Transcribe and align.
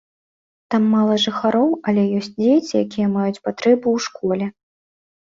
Там 0.75 0.85
мала 0.93 1.17
жыхароў, 1.25 1.67
але 1.91 2.05
ёсць 2.19 2.29
дзеці, 2.37 2.73
якія 2.85 3.07
маюць 3.17 3.43
патрэбу 3.49 3.87
ў 3.95 3.97
школе. 4.07 4.45